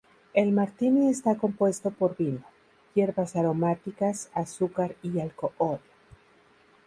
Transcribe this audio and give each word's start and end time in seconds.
El 0.33 0.51
Martini 0.51 1.11
está 1.11 1.35
compuesto 1.37 1.91
por 1.91 2.17
vino, 2.17 2.43
hierbas 2.95 3.35
aromáticas, 3.35 4.31
azúcar 4.33 4.95
y 5.03 5.19
alcohol. 5.19 5.79